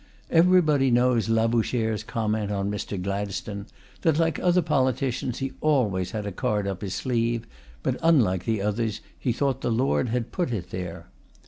[0.31, 2.99] Everybody knows Labouchere's comment on Mr.
[2.99, 3.67] Gladstone,
[4.01, 7.45] that like other politicians he always had a card up his sleeve,
[7.83, 11.05] but, unlike the others, he thought the Lord had put it there.